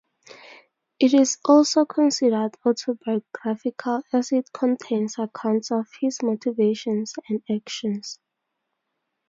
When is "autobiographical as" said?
2.65-4.31